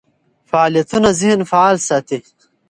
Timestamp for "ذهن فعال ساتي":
1.19-2.19